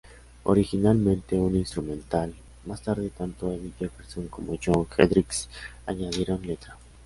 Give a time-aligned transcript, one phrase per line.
[0.45, 2.33] Originalmente un instrumental,
[2.65, 5.47] más tarde tanto Eddie Jefferson como Jon Hendricks
[5.85, 6.75] añadieron letra.